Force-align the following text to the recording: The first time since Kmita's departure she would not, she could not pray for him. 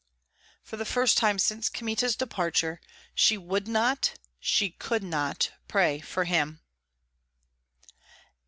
The 0.71 0.83
first 0.83 1.15
time 1.15 1.37
since 1.37 1.69
Kmita's 1.69 2.15
departure 2.15 2.81
she 3.13 3.37
would 3.37 3.67
not, 3.67 4.13
she 4.39 4.71
could 4.71 5.03
not 5.03 5.51
pray 5.67 5.99
for 5.99 6.23
him. 6.23 6.59